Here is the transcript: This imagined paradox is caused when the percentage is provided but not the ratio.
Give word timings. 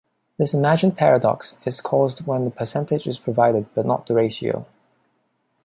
This 0.39 0.55
imagined 0.55 0.97
paradox 0.97 1.57
is 1.63 1.79
caused 1.79 2.25
when 2.25 2.43
the 2.45 2.49
percentage 2.49 3.05
is 3.05 3.19
provided 3.19 3.67
but 3.75 3.85
not 3.85 4.07
the 4.07 4.15
ratio. 4.15 4.65